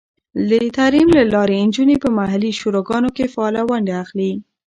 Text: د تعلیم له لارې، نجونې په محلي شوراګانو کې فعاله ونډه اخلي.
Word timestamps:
د 0.49 0.51
تعلیم 0.77 1.07
له 1.17 1.23
لارې، 1.33 1.57
نجونې 1.67 1.95
په 2.03 2.09
محلي 2.17 2.51
شوراګانو 2.59 3.09
کې 3.15 3.31
فعاله 3.33 3.61
ونډه 3.69 3.93
اخلي. 4.03 4.31